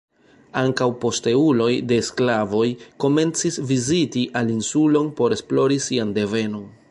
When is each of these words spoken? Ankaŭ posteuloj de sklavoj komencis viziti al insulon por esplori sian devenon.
Ankaŭ 0.59 0.85
posteuloj 1.01 1.67
de 1.91 1.99
sklavoj 2.07 2.65
komencis 3.05 3.61
viziti 3.73 4.25
al 4.41 4.51
insulon 4.57 5.11
por 5.21 5.37
esplori 5.39 5.81
sian 5.89 6.19
devenon. 6.21 6.65